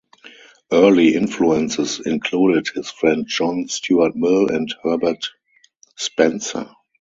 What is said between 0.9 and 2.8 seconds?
influences included